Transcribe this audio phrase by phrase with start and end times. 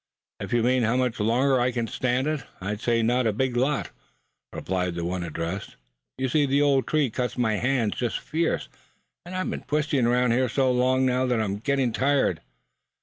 [0.39, 3.55] "If you mean how much longer I could stand it, I'd say not a big
[3.55, 3.91] lot,"
[4.51, 5.75] replied the one addressed.
[6.17, 8.67] "You see, the old tree cuts my hands just fierce;
[9.27, 12.41] and I've been twisting around here so long now that I'm gettin' tired.